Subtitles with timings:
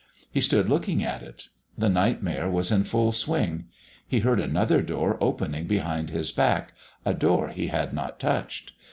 [0.31, 1.49] He stood looking at it.
[1.77, 3.65] The Nightmare was in full swing.
[4.07, 6.73] He heard another door opening behind his back,
[7.05, 8.73] a door he had not touched.